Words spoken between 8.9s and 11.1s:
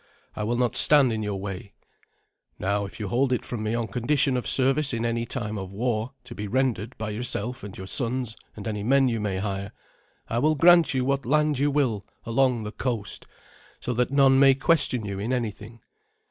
you may hire, I will grant you